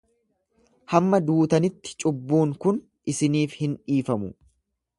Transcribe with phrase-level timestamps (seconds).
[0.93, 2.81] Hamma duutanitti cubbuun kun
[3.15, 4.33] isiniif hin dhiifamu.